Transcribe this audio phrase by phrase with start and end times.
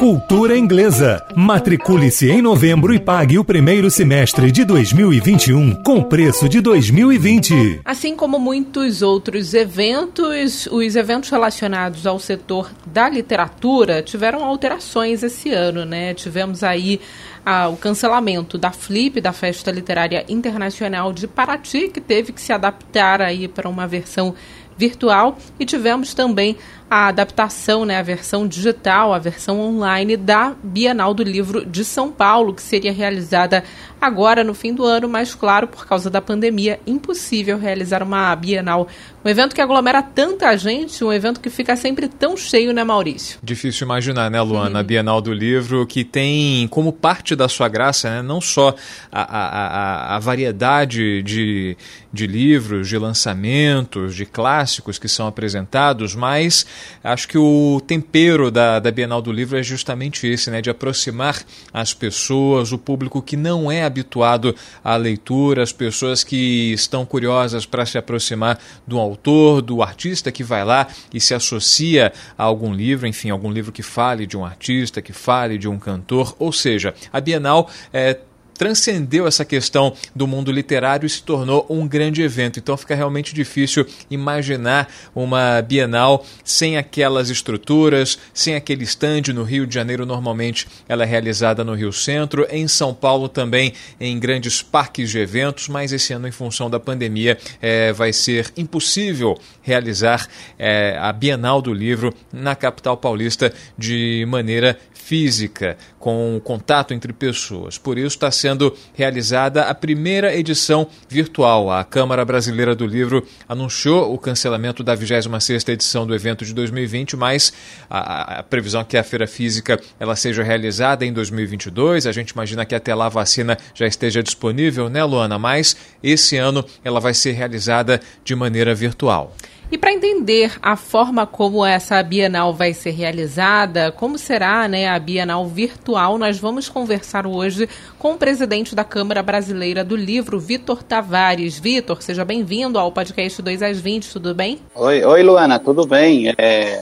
[0.00, 1.22] Cultura Inglesa.
[1.36, 7.82] Matricule-se em novembro e pague o primeiro semestre de 2021 com preço de 2020.
[7.84, 15.52] Assim como muitos outros eventos, os eventos relacionados ao setor da literatura tiveram alterações esse
[15.52, 16.14] ano, né?
[16.14, 16.98] Tivemos aí
[17.44, 22.54] ah, o cancelamento da Flip, da Festa Literária Internacional de Paraty, que teve que se
[22.54, 24.34] adaptar aí para uma versão
[24.80, 26.56] virtual e tivemos também
[26.88, 32.10] a adaptação, né, a versão digital, a versão online da Bienal do Livro de São
[32.10, 33.62] Paulo, que seria realizada
[34.00, 38.88] agora no fim do ano, mas claro, por causa da pandemia, impossível realizar uma Bienal,
[39.24, 43.38] um evento que aglomera tanta gente, um evento que fica sempre tão cheio, né, Maurício?
[43.42, 48.08] Difícil imaginar, né, Luana, a Bienal do Livro, que tem como parte da sua graça,
[48.10, 48.74] né, não só
[49.10, 51.76] a, a, a, variedade de,
[52.12, 56.66] de livros, de lançamentos, de clássicos que são apresentados, mas
[57.02, 60.60] Acho que o tempero da, da Bienal do Livro é justamente esse, né?
[60.60, 61.42] De aproximar
[61.72, 64.54] as pessoas, o público que não é habituado
[64.84, 70.42] à leitura, as pessoas que estão curiosas para se aproximar do autor, do artista que
[70.42, 74.44] vai lá e se associa a algum livro, enfim, algum livro que fale de um
[74.44, 76.34] artista, que fale de um cantor.
[76.38, 78.18] Ou seja, a Bienal é
[78.60, 82.58] transcendeu essa questão do mundo literário e se tornou um grande evento.
[82.58, 89.66] Então fica realmente difícil imaginar uma Bienal sem aquelas estruturas, sem aquele stand no Rio
[89.66, 90.04] de Janeiro.
[90.04, 95.18] Normalmente ela é realizada no Rio Centro, em São Paulo também em grandes parques de
[95.18, 101.10] eventos, mas esse ano, em função da pandemia, é, vai ser impossível realizar é, a
[101.14, 104.78] Bienal do Livro na capital paulista de maneira
[105.10, 107.76] física, com contato entre pessoas.
[107.76, 111.70] Por isso está sendo realizada a primeira edição virtual.
[111.70, 117.16] A Câmara Brasileira do Livro anunciou o cancelamento da 26ª edição do evento de 2020,
[117.16, 117.52] mas
[117.88, 122.06] a, a previsão é que a feira física ela seja realizada em 2022.
[122.06, 125.38] A gente imagina que até lá a vacina já esteja disponível, né, Luana?
[125.38, 129.36] Mas esse ano ela vai ser realizada de maneira virtual.
[129.72, 134.98] E para entender a forma como essa Bienal vai ser realizada, como será né, a
[134.98, 140.82] Bienal virtual, nós vamos conversar hoje com o presidente da Câmara Brasileira do Livro, Vitor
[140.82, 141.56] Tavares.
[141.56, 144.58] Vitor, seja bem-vindo ao podcast 2 às 20, tudo bem?
[144.74, 146.34] Oi, oi Luana, tudo bem?
[146.36, 146.80] É,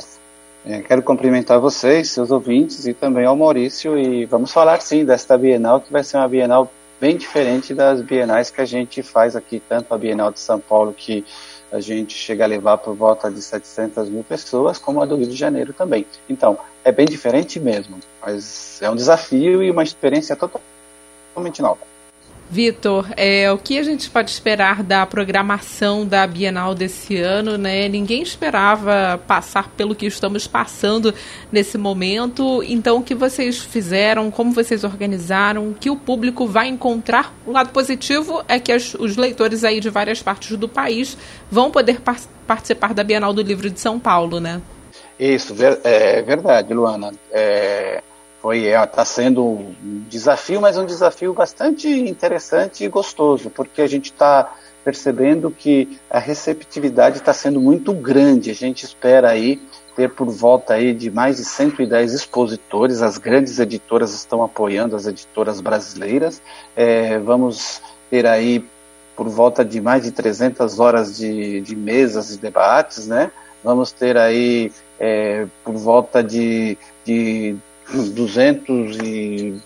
[0.64, 5.36] é, quero cumprimentar vocês, seus ouvintes e também ao Maurício e vamos falar sim desta
[5.36, 9.62] Bienal, que vai ser uma Bienal bem diferente das bienais que a gente faz aqui,
[9.68, 11.24] tanto a Bienal de São Paulo, que
[11.70, 15.28] a gente chega a levar por volta de 700 mil pessoas, como a do Rio
[15.28, 16.06] de Janeiro também.
[16.28, 21.80] Então, é bem diferente mesmo, mas é um desafio e uma experiência totalmente nova.
[22.50, 27.58] Vitor, é, o que a gente pode esperar da programação da Bienal desse ano?
[27.58, 27.88] Né?
[27.88, 31.14] Ninguém esperava passar pelo que estamos passando
[31.52, 32.62] nesse momento.
[32.62, 34.30] Então, o que vocês fizeram?
[34.30, 35.68] Como vocês organizaram?
[35.68, 37.34] O que o público vai encontrar?
[37.44, 41.18] O lado positivo é que as, os leitores aí de várias partes do país
[41.50, 42.16] vão poder par
[42.46, 44.62] participar da Bienal do Livro de São Paulo, né?
[45.20, 45.54] Isso,
[45.84, 47.12] é verdade, Luana.
[47.30, 48.02] É,
[48.40, 53.86] foi está é, sendo um desafio, mas um desafio bastante interessante e gostoso, porque a
[53.86, 54.54] gente está
[54.84, 58.50] percebendo que a receptividade está sendo muito grande.
[58.50, 59.60] A gente espera aí
[59.94, 63.02] ter por volta aí de mais de 110 expositores.
[63.02, 66.40] As grandes editoras estão apoiando as editoras brasileiras.
[66.76, 68.64] É, vamos ter aí
[69.16, 73.32] por volta de mais de 300 horas de, de mesas e debates, né?
[73.64, 77.56] Vamos ter aí é, por volta de, de
[77.92, 79.60] 200 e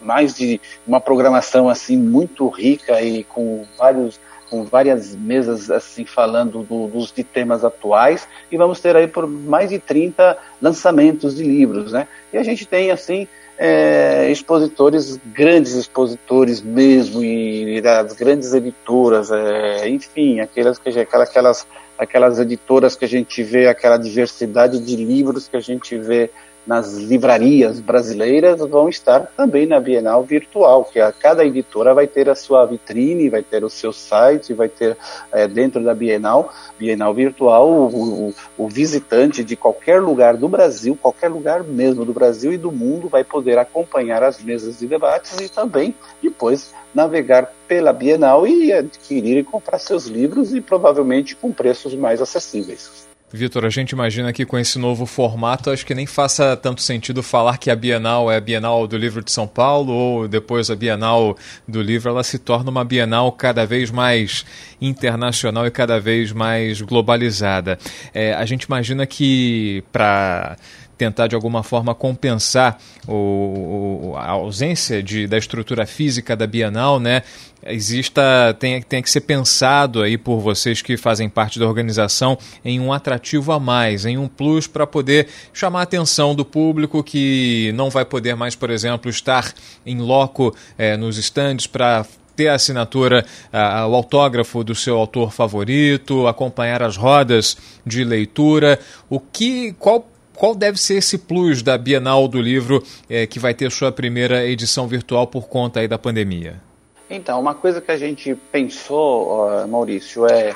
[0.00, 6.62] mais de uma programação assim muito rica e com vários com várias mesas assim falando
[6.62, 11.42] do, dos de temas atuais e vamos ter aí por mais de 30 lançamentos de
[11.42, 12.06] livros, né?
[12.30, 13.26] E a gente tem assim
[13.56, 22.38] é, expositores, grandes expositores mesmo e, das grandes editoras, é, enfim, aquelas que aquelas aquelas
[22.38, 26.30] editoras que a gente vê, aquela diversidade de livros que a gente vê
[26.66, 32.28] nas livrarias brasileiras vão estar também na Bienal Virtual, que a cada editora vai ter
[32.28, 34.96] a sua vitrine, vai ter o seu site, vai ter
[35.32, 40.96] é, dentro da Bienal, Bienal Virtual, o, o, o, visitante de qualquer lugar do Brasil,
[41.00, 45.38] qualquer lugar mesmo do Brasil e do mundo, vai poder acompanhar as mesas de debates
[45.40, 51.52] e também depois navegar pela Bienal e adquirir e comprar seus livros e provavelmente com
[51.52, 53.11] preços mais acessíveis.
[53.32, 57.22] Vitor, a gente imagina que com esse novo formato, acho que nem faça tanto sentido
[57.22, 60.76] falar que a Bienal é a Bienal do Livro de São Paulo ou depois a
[60.76, 61.34] Bienal
[61.66, 64.44] do Livro, ela se torna uma Bienal cada vez mais
[64.80, 67.78] internacional e cada vez mais globalizada.
[68.12, 70.58] É, a gente imagina que para
[70.96, 72.78] tentar de alguma forma compensar
[73.08, 77.22] o, a ausência de, da estrutura física da Bienal, né?
[77.64, 82.80] Exista, tem, tem que ser pensado aí por vocês que fazem parte da organização em
[82.80, 87.70] um atrativo a mais, em um plus para poder chamar a atenção do público que
[87.74, 89.52] não vai poder mais, por exemplo, estar
[89.86, 92.04] em loco é, nos estandes para
[92.34, 97.56] ter a assinatura, uh, o autógrafo do seu autor favorito, acompanhar as rodas
[97.86, 98.78] de leitura.
[99.08, 100.06] O que, qual
[100.42, 104.44] qual deve ser esse plus da Bienal do Livro é, que vai ter sua primeira
[104.44, 106.60] edição virtual por conta aí da pandemia?
[107.08, 110.52] Então, uma coisa que a gente pensou, Maurício, é,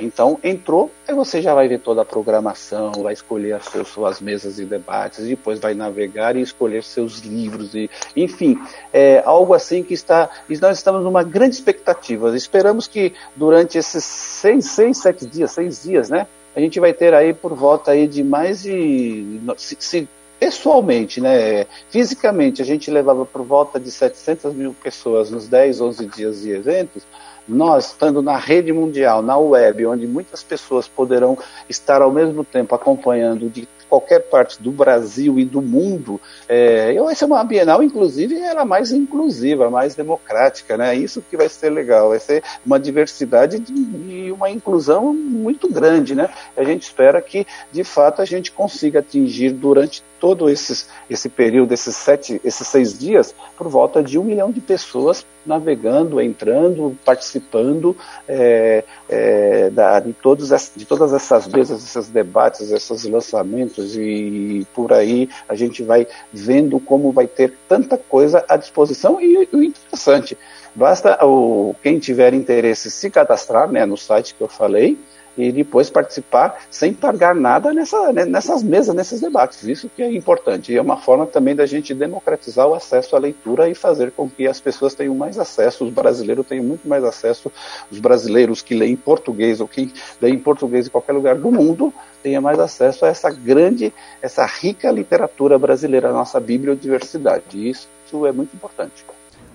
[0.00, 4.56] Então, entrou, aí você já vai ver toda a programação, vai escolher as suas mesas
[4.56, 8.58] de debates, depois vai navegar e escolher seus livros, e, enfim,
[8.92, 10.28] é algo assim que está.
[10.60, 12.36] Nós estamos numa grande expectativa.
[12.36, 16.26] Esperamos que durante esses seis, seis, sete dias, seis dias, né?
[16.54, 19.40] A gente vai ter aí por volta aí de mais de.
[19.56, 20.08] Se, se,
[20.42, 26.06] pessoalmente, né, fisicamente, a gente levava por volta de 700 mil pessoas nos 10, 11
[26.06, 27.04] dias de eventos,
[27.52, 31.38] nós, estando na rede mundial, na web, onde muitas pessoas poderão
[31.68, 36.18] estar ao mesmo tempo acompanhando de qualquer parte do Brasil e do mundo,
[36.48, 40.94] é, vai ser uma Bienal, inclusive, ela mais inclusiva, mais democrática, né?
[40.94, 46.30] Isso que vai ser legal, vai ser uma diversidade e uma inclusão muito grande, né?
[46.56, 51.74] A gente espera que, de fato, a gente consiga atingir durante todo esses, esse período,
[51.74, 57.96] esses sete, esses seis dias, por volta de um milhão de pessoas navegando, entrando, participando
[58.28, 64.92] é, é, da, de, todos, de todas essas mesas, esses debates, esses lançamentos e por
[64.92, 70.36] aí a gente vai vendo como vai ter tanta coisa à disposição e o interessante,
[70.74, 74.98] basta o, quem tiver interesse se cadastrar né, no site que eu falei,
[75.36, 79.62] e depois participar sem pagar nada nessa, né, nessas mesas, nesses debates.
[79.64, 80.72] Isso que é importante.
[80.72, 84.28] E é uma forma também da gente democratizar o acesso à leitura e fazer com
[84.28, 87.50] que as pessoas tenham mais acesso, os brasileiros tenham muito mais acesso,
[87.90, 92.42] os brasileiros que leem português ou que leem português em qualquer lugar do mundo, tenham
[92.42, 97.58] mais acesso a essa grande, essa rica literatura brasileira, a nossa bibliodiversidade.
[97.58, 97.88] E isso
[98.26, 99.04] é muito importante.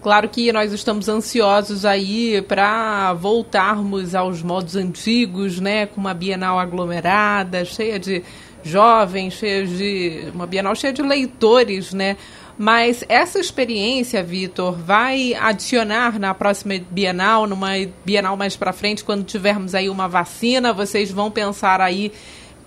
[0.02, 6.60] Claro que nós estamos ansiosos aí para voltarmos aos modos antigos, né, com uma Bienal
[6.60, 8.24] aglomerada, cheia de
[8.64, 12.16] jovens, cheia de uma Bienal cheia de leitores, né?
[12.58, 17.72] Mas essa experiência, Vitor, vai adicionar na próxima Bienal, numa
[18.04, 22.12] Bienal mais para frente, quando tivermos aí uma vacina, vocês vão pensar aí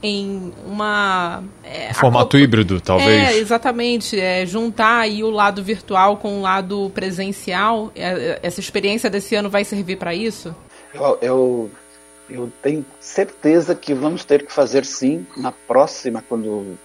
[0.02, 2.40] em uma é, formato a...
[2.40, 3.30] híbrido talvez.
[3.30, 7.92] É exatamente é, juntar aí o lado virtual com o lado presencial.
[7.94, 10.54] É, essa experiência desse ano vai servir para isso?
[10.94, 11.70] Eu, eu,
[12.28, 16.78] eu tenho certeza que vamos ter que fazer sim na próxima quando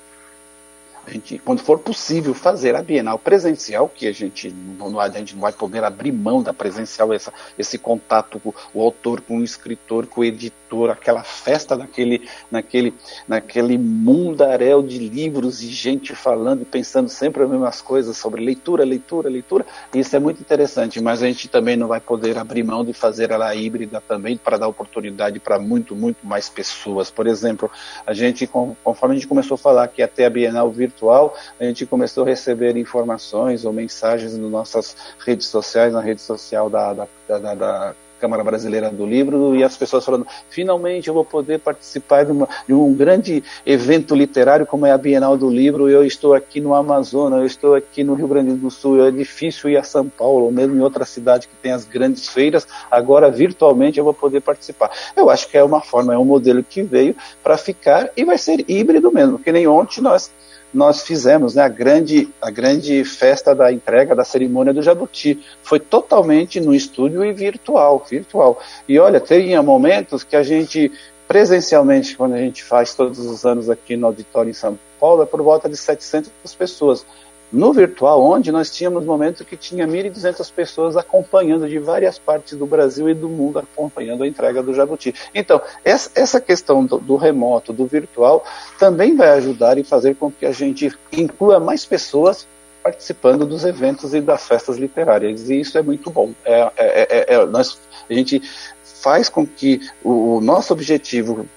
[1.07, 5.35] a gente, quando for possível fazer a Bienal presencial, que a gente não, a gente
[5.35, 9.43] não vai poder abrir mão da presencial, essa, esse contato com o autor, com o
[9.43, 12.93] escritor, com o editor, aquela festa naquele, naquele,
[13.27, 18.83] naquele mundaréu de livros e gente falando e pensando sempre as mesmas coisas sobre leitura,
[18.83, 19.65] leitura, leitura.
[19.93, 23.31] Isso é muito interessante, mas a gente também não vai poder abrir mão de fazer
[23.31, 27.09] ela híbrida também para dar oportunidade para muito, muito mais pessoas.
[27.09, 27.69] Por exemplo,
[28.05, 31.85] a gente, conforme a gente começou a falar que até a Bienal virtual, a gente
[31.85, 37.07] começou a receber informações ou mensagens nas nossas redes sociais, na rede social da, da,
[37.27, 42.25] da, da Câmara Brasileira do Livro e as pessoas falando: finalmente eu vou poder participar
[42.25, 45.89] de, uma, de, um grande evento literário como é a Bienal do Livro.
[45.89, 49.05] Eu estou aqui no Amazonas, eu estou aqui no Rio Grande do Sul.
[49.05, 52.27] É difícil ir a São Paulo, ou mesmo em outra cidade que tem as grandes
[52.29, 52.67] feiras.
[52.89, 54.91] Agora, virtualmente, eu vou poder participar.
[55.15, 58.37] Eu acho que é uma forma, é um modelo que veio para ficar e vai
[58.37, 60.31] ser híbrido mesmo, que nem ontem nós
[60.75, 65.41] nós fizemos né, a, grande, a grande festa da entrega da cerimônia do Jabuti.
[65.63, 68.61] Foi totalmente no estúdio e virtual, virtual.
[68.85, 70.91] E olha, tinha momentos que a gente,
[71.29, 75.25] presencialmente, quando a gente faz todos os anos aqui no auditório em São Paulo, é
[75.25, 77.05] por volta de 700 pessoas
[77.51, 82.65] no virtual, onde nós tínhamos momentos que tinha 1.200 pessoas acompanhando de várias partes do
[82.65, 85.13] Brasil e do mundo, acompanhando a entrega do Jabuti.
[85.33, 88.43] Então, essa questão do, remoto, do virtual,
[88.79, 92.47] também vai ajudar em fazer com que a gente inclua mais pessoas
[92.83, 95.49] participando dos eventos e das festas literárias.
[95.49, 96.33] E isso é muito bom.
[96.43, 98.41] É, é, é, é nós, a gente
[98.83, 101.47] faz com que o, nosso objetivo,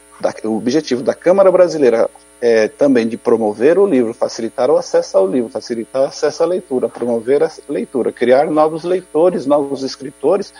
[0.44, 2.08] o objetivo da Câmara Brasileira
[2.40, 6.46] é, também de promover o livro, facilitar o acesso ao livro, facilitar o acesso à
[6.46, 10.52] leitura, promover a leitura, criar novos leitores, novos escritores,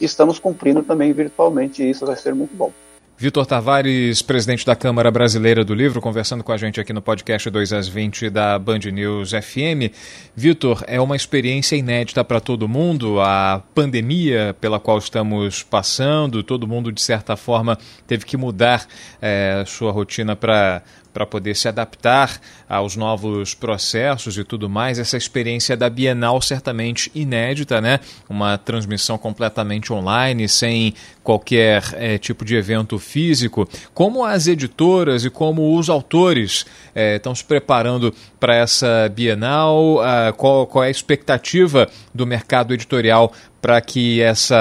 [0.00, 2.72] estamos cumprindo também virtualmente e isso vai ser muito bom.
[3.18, 7.48] Vitor Tavares, presidente da Câmara Brasileira do Livro, conversando com a gente aqui no podcast
[7.48, 9.90] 2 às 20 da Band News FM.
[10.34, 16.68] Vitor, é uma experiência inédita para todo mundo, a pandemia pela qual estamos passando, todo
[16.68, 18.86] mundo, de certa forma, teve que mudar
[19.18, 20.82] é, sua rotina para
[21.16, 24.98] para poder se adaptar aos novos processos e tudo mais.
[24.98, 28.00] Essa experiência da Bienal certamente inédita, né?
[28.28, 30.92] Uma transmissão completamente online, sem
[31.24, 33.66] qualquer é, tipo de evento físico.
[33.94, 40.02] Como as editoras e como os autores é, estão se preparando para essa Bienal?
[40.02, 43.32] Ah, qual, qual é a expectativa do mercado editorial
[43.66, 44.54] para que essa,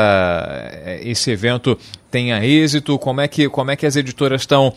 [0.83, 1.77] eh, esse evento
[2.15, 2.97] tenha êxito?
[2.97, 4.73] Como é que, como é que as editoras estão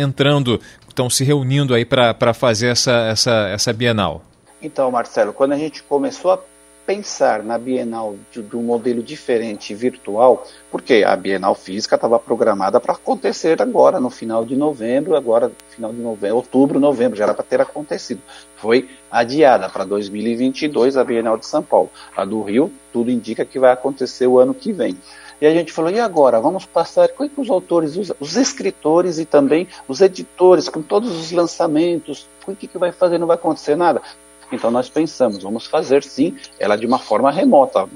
[0.00, 4.22] entrando estão se reunindo aí para fazer essa, essa, essa Bienal?
[4.62, 6.38] Então, Marcelo, quando a gente começou a
[6.86, 12.80] pensar na Bienal de, de um modelo diferente virtual, porque a Bienal física estava programada
[12.80, 17.34] para acontecer agora, no final de novembro, agora, final de novembro, outubro, novembro, já era
[17.34, 18.22] para ter acontecido.
[18.56, 21.90] Foi adiada para 2022 a Bienal de São Paulo.
[22.16, 24.96] A do Rio, tudo indica que vai acontecer o ano que vem.
[25.40, 26.40] E a gente falou, e agora?
[26.40, 30.82] Vamos passar, como é que os autores, os, os escritores e também os editores, com
[30.82, 33.18] todos os lançamentos, o que, que vai fazer?
[33.18, 34.02] Não vai acontecer nada?
[34.50, 37.86] Então nós pensamos, vamos fazer sim, ela de uma forma remota,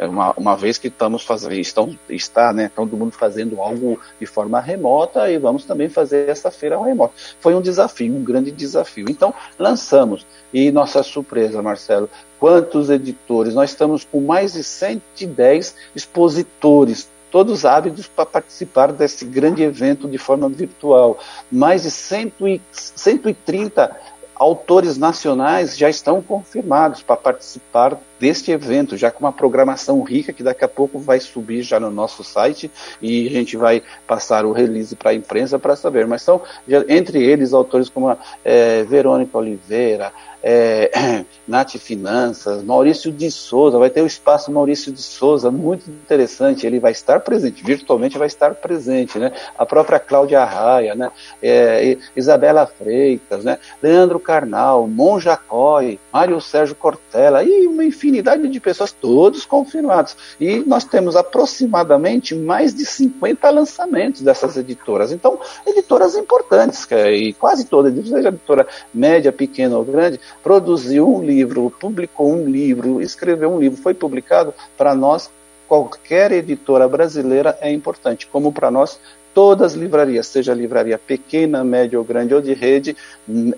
[0.00, 4.60] uma, uma vez que estamos fazendo, estão, está, né, todo mundo fazendo algo de forma
[4.60, 7.14] remota e vamos também fazer essa feira remota.
[7.40, 9.06] Foi um desafio, um grande desafio.
[9.08, 13.54] Então lançamos e nossa surpresa, Marcelo, quantos editores?
[13.54, 20.16] Nós estamos com mais de 110 expositores todos ávidos para participar desse grande evento de
[20.16, 21.18] forma virtual.
[21.50, 23.96] Mais de 130
[24.38, 30.42] autores nacionais já estão confirmados para participar deste evento, já com uma programação rica que
[30.42, 34.52] daqui a pouco vai subir já no nosso site e a gente vai passar o
[34.52, 36.06] release para a imprensa para saber.
[36.06, 36.40] Mas são,
[36.88, 40.12] entre eles, autores como a, é, Verônica Oliveira,
[40.42, 46.66] é, Nath Finanças, Maurício de Souza, vai ter o espaço Maurício de Souza, muito interessante,
[46.66, 49.32] ele vai estar presente, virtualmente vai estar presente, né?
[49.58, 51.10] A própria Cláudia Raia, né?
[51.42, 53.58] É, Isabela Freitas, né?
[53.82, 60.16] Leandro Carnal, Monja Coy, Mário Sérgio Cortella e uma infinidade de pessoas, todos confirmados.
[60.40, 65.12] E nós temos aproximadamente mais de 50 lançamentos dessas editoras.
[65.12, 71.72] Então, editoras importantes, e quase todas, seja editora média, pequena ou grande, produziu um livro,
[71.80, 75.30] publicou um livro, escreveu um livro, foi publicado, para nós,
[75.66, 79.00] qualquer editora brasileira é importante, como para nós
[79.36, 82.96] todas as livrarias, seja livraria pequena, média ou grande ou de rede,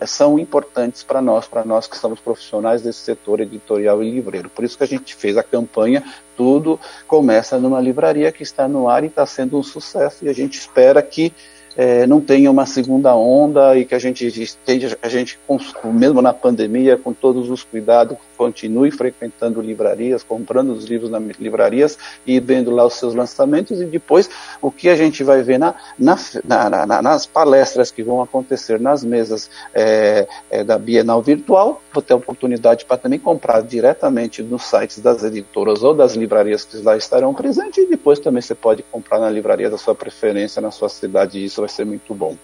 [0.09, 4.51] são importantes para nós, para nós que somos profissionais desse setor editorial e livreiro.
[4.51, 6.03] Por isso que a gente fez a campanha,
[6.37, 10.33] tudo começa numa livraria que está no ar e está sendo um sucesso e a
[10.33, 11.33] gente espera que
[11.79, 15.39] é, não tenha uma segunda onda e que a gente esteja, a gente,
[15.85, 21.99] mesmo na pandemia, com todos os cuidados, continue frequentando livrarias, comprando os livros nas livrarias
[22.25, 24.31] e vendo lá os seus lançamentos e depois
[24.63, 28.79] o que a gente vai ver na, na, na, na nas palestras que vão acontecer
[28.79, 34.43] nas mesas é, é, da Bienal Virtual, vou ter a oportunidade para também comprar diretamente
[34.43, 38.55] nos sites das editoras ou das livrarias que lá estarão presentes e depois também você
[38.55, 42.15] pode comprar na livraria da sua preferência, na sua cidade, e isso vai ser muito
[42.15, 42.37] bom.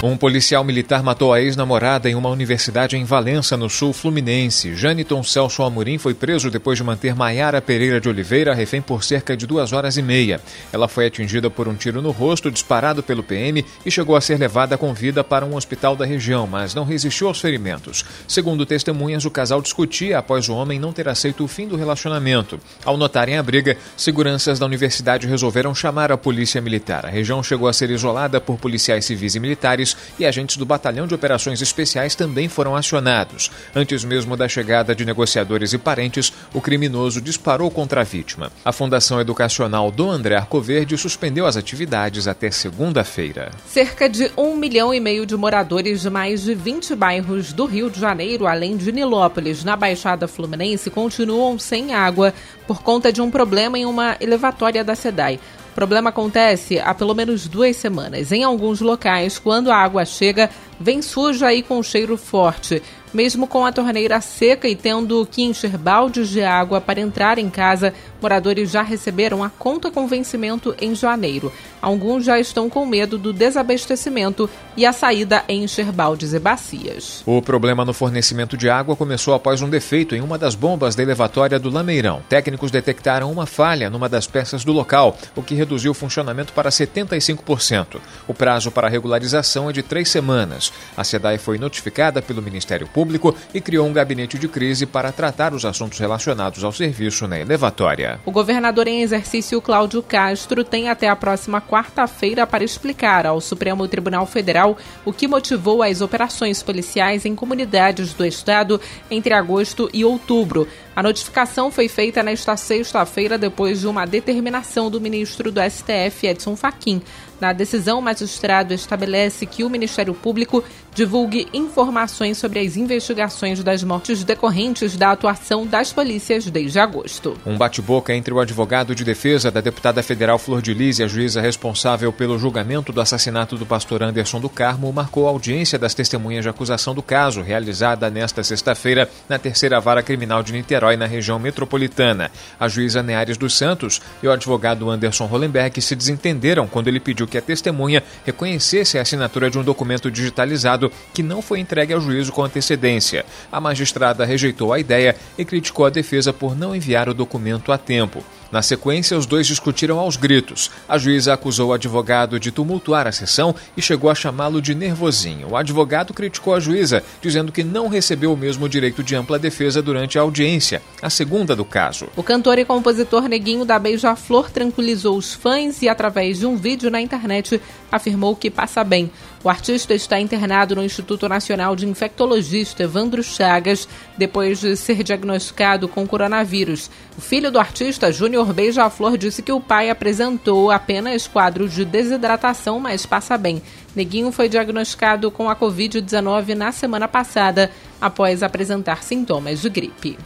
[0.00, 4.76] Um policial militar matou a ex-namorada em uma universidade em Valença, no sul fluminense.
[4.76, 9.36] Janiton Celso Amorim foi preso depois de manter Maiara Pereira de Oliveira refém por cerca
[9.36, 10.40] de duas horas e meia.
[10.72, 14.38] Ela foi atingida por um tiro no rosto disparado pelo PM e chegou a ser
[14.38, 18.04] levada com vida para um hospital da região, mas não resistiu aos ferimentos.
[18.28, 22.60] Segundo testemunhas, o casal discutia após o homem não ter aceito o fim do relacionamento.
[22.84, 27.04] Ao notarem a briga, seguranças da universidade resolveram chamar a polícia militar.
[27.04, 29.87] A região chegou a ser isolada por policiais civis e militares
[30.18, 33.50] e agentes do Batalhão de Operações Especiais também foram acionados.
[33.74, 38.50] Antes mesmo da chegada de negociadores e parentes, o criminoso disparou contra a vítima.
[38.64, 43.50] A Fundação Educacional do André Arcoverde suspendeu as atividades até segunda-feira.
[43.66, 47.90] Cerca de um milhão e meio de moradores de mais de 20 bairros do Rio
[47.90, 52.32] de Janeiro, além de Nilópolis, na Baixada Fluminense, continuam sem água
[52.66, 55.40] por conta de um problema em uma elevatória da SEDAI
[55.78, 58.32] problema acontece há pelo menos duas semanas.
[58.32, 62.82] Em alguns locais, quando a água chega, vem suja e com cheiro forte.
[63.14, 67.48] Mesmo com a torneira seca e tendo que encher baldes de água para entrar em
[67.48, 71.52] casa, moradores já receberam a conta com vencimento em janeiro.
[71.80, 77.22] Alguns já estão com medo do desabastecimento e a saída em encher baldes e bacias.
[77.26, 81.02] O problema no fornecimento de água começou após um defeito em uma das bombas da
[81.02, 82.22] elevatória do Lameirão.
[82.28, 86.70] Técnicos detectaram uma falha numa das peças do local, o que reduziu o funcionamento para
[86.70, 88.00] 75%.
[88.26, 90.72] O prazo para regularização é de três semanas.
[90.96, 95.52] A SEDAI foi notificada pelo Ministério Público e criou um gabinete de crise para tratar
[95.52, 98.07] os assuntos relacionados ao serviço na elevatória.
[98.24, 103.86] O governador em exercício Cláudio Castro tem até a próxima quarta-feira para explicar ao Supremo
[103.88, 110.04] Tribunal Federal o que motivou as operações policiais em comunidades do estado entre agosto e
[110.04, 110.68] outubro.
[110.94, 116.56] A notificação foi feita nesta sexta-feira depois de uma determinação do ministro do STF, Edson
[116.56, 117.00] Fachin.
[117.40, 120.64] Na decisão, o magistrado estabelece que o Ministério Público
[120.98, 127.36] divulgue informações sobre as investigações das mortes decorrentes da atuação das polícias desde agosto.
[127.46, 131.06] Um bate-boca entre o advogado de defesa da deputada federal Flor de Lis e a
[131.06, 135.94] juíza responsável pelo julgamento do assassinato do pastor Anderson do Carmo marcou a audiência das
[135.94, 141.06] testemunhas de acusação do caso, realizada nesta sexta-feira na terceira vara criminal de Niterói, na
[141.06, 142.28] região metropolitana.
[142.58, 147.27] A juíza Neares dos Santos e o advogado Anderson Hollenberg se desentenderam quando ele pediu
[147.28, 152.00] que a testemunha reconhecesse a assinatura de um documento digitalizado que não foi entregue ao
[152.00, 153.24] juízo com antecedência.
[153.52, 157.78] A magistrada rejeitou a ideia e criticou a defesa por não enviar o documento a
[157.78, 158.24] tempo.
[158.50, 160.70] Na sequência, os dois discutiram aos gritos.
[160.88, 165.50] A juíza acusou o advogado de tumultuar a sessão e chegou a chamá-lo de nervosinho.
[165.50, 169.82] O advogado criticou a juíza, dizendo que não recebeu o mesmo direito de ampla defesa
[169.82, 172.08] durante a audiência, a segunda do caso.
[172.16, 176.90] O cantor e compositor Neguinho da Beija-Flor tranquilizou os fãs e, através de um vídeo
[176.90, 177.60] na internet,
[177.92, 179.10] afirmou que passa bem.
[179.42, 185.88] O artista está internado no Instituto Nacional de Infectologista Evandro Chagas depois de ser diagnosticado
[185.88, 186.90] com coronavírus.
[187.16, 192.80] O filho do artista, Júnior Beija-Flor, disse que o pai apresentou apenas quadro de desidratação,
[192.80, 193.62] mas passa bem.
[193.94, 197.70] Neguinho foi diagnosticado com a Covid-19 na semana passada,
[198.00, 200.18] após apresentar sintomas de gripe.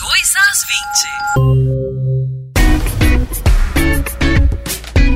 [0.00, 0.66] 2 às
[1.96, 2.11] 20.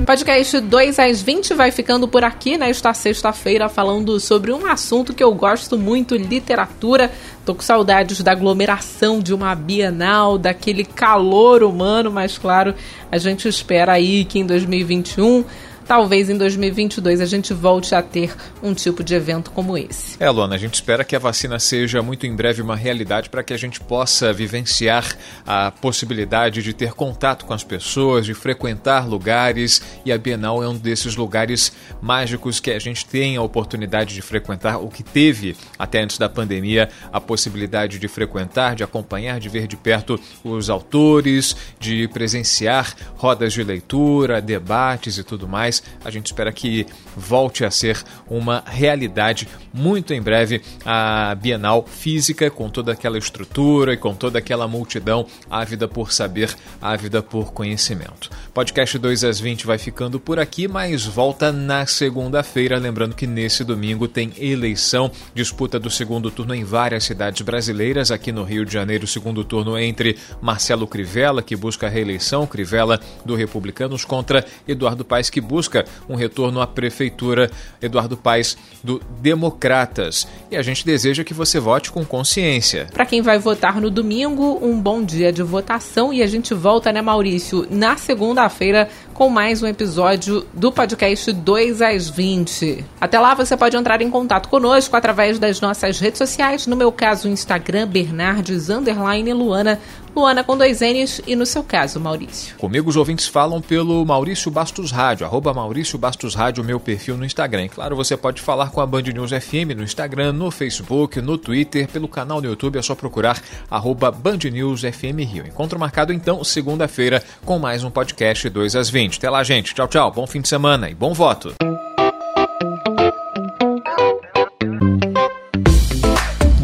[0.06, 5.22] Podcast 2 às 20 vai ficando por aqui nesta sexta-feira falando sobre um assunto que
[5.22, 7.10] eu gosto muito, literatura.
[7.44, 12.72] Tô com saudades da aglomeração de uma Bienal, daquele calor humano, mas claro,
[13.10, 15.44] a gente espera aí que em 2021
[15.86, 20.16] talvez em 2022 a gente volte a ter um tipo de evento como esse.
[20.18, 23.42] É, Lona, a gente espera que a vacina seja muito em breve uma realidade para
[23.42, 29.08] que a gente possa vivenciar a possibilidade de ter contato com as pessoas, de frequentar
[29.08, 34.14] lugares e a Bienal é um desses lugares mágicos que a gente tem a oportunidade
[34.14, 39.38] de frequentar, o que teve até antes da pandemia a possibilidade de frequentar, de acompanhar,
[39.38, 45.75] de ver de perto os autores, de presenciar rodas de leitura, debates e tudo mais
[46.04, 46.86] a gente espera que
[47.16, 53.94] volte a ser uma realidade muito em breve a Bienal física, com toda aquela estrutura
[53.94, 58.30] e com toda aquela multidão ávida por saber, ávida por conhecimento.
[58.54, 62.78] Podcast 2 às 20 vai ficando por aqui, mas volta na segunda-feira.
[62.78, 68.10] Lembrando que nesse domingo tem eleição, disputa do segundo turno em várias cidades brasileiras.
[68.10, 73.00] Aqui no Rio de Janeiro, segundo turno entre Marcelo Crivella, que busca a reeleição, Crivella
[73.24, 77.50] do Republicanos, contra Eduardo Paes, que busca busca um retorno à prefeitura
[77.82, 80.26] Eduardo Paes do Democratas.
[80.50, 82.86] E a gente deseja que você vote com consciência.
[82.92, 86.92] Para quem vai votar no domingo, um bom dia de votação e a gente volta,
[86.92, 92.84] né, Maurício, na segunda-feira com mais um episódio do podcast 2 às 20.
[93.00, 96.92] Até lá você pode entrar em contato conosco através das nossas redes sociais, no meu
[96.92, 99.80] caso, Instagram, Bernardes, underline Luana,
[100.14, 102.56] Luana com dois N's e no seu caso, Maurício.
[102.56, 107.24] Comigo os ouvintes falam pelo Maurício Bastos Rádio, arroba Maurício Bastos Rádio, meu perfil no
[107.24, 107.64] Instagram.
[107.64, 111.36] E claro, você pode falar com a Band News FM no Instagram, no Facebook, no
[111.36, 115.46] Twitter, pelo canal no YouTube, é só procurar arroba Band News FM Rio.
[115.46, 119.05] Encontro marcado então segunda-feira com mais um podcast 2 às 20.
[119.14, 119.74] Até lá, gente.
[119.74, 120.10] Tchau, tchau.
[120.10, 121.54] Bom fim de semana e bom voto.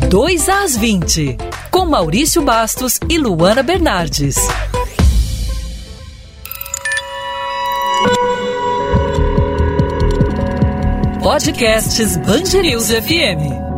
[0.08, 1.38] Dois às 20
[1.70, 4.36] com Maurício Bastos e Luana Bernardes.
[11.22, 12.16] Podcasts
[12.62, 13.71] News FM.